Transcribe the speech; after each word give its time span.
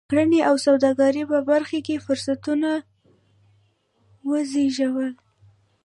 د 0.01 0.03
کرنې 0.13 0.39
او 0.49 0.55
سوداګرۍ 0.65 1.23
په 1.31 1.39
برخه 1.49 1.77
کې 1.85 2.03
فرصتونه 2.05 2.69
وزېږول. 4.29 5.11